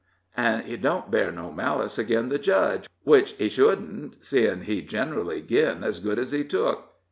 [0.35, 5.43] "An' he don't bear no malice agin the Judge, which he shouldn't, seein' he generally
[5.43, 6.95] gin as good as he took.